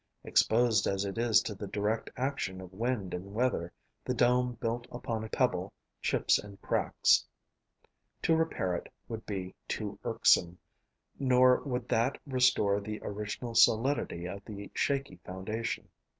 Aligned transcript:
Exposed 0.23 0.87
as 0.87 1.05
it 1.05 1.19
is 1.19 1.43
to 1.43 1.53
the 1.53 1.67
direct 1.67 2.09
action 2.17 2.59
of 2.59 2.73
wind 2.73 3.13
and 3.13 3.35
weather, 3.35 3.71
the 4.03 4.15
dome 4.15 4.53
built 4.53 4.87
upon 4.91 5.23
a 5.23 5.29
pebble 5.29 5.71
chips 6.01 6.39
and 6.39 6.59
cracks. 6.59 7.23
To 8.23 8.35
repair 8.35 8.73
it 8.75 8.91
would 9.07 9.27
be 9.27 9.53
too 9.67 9.99
irksome, 10.03 10.57
nor 11.19 11.57
would 11.59 11.87
that 11.89 12.19
restore 12.25 12.81
the 12.81 12.99
original 13.03 13.53
solidity 13.53 14.25
of 14.25 14.43
the 14.43 14.71
shaky 14.73 15.17
foundation. 15.17 15.87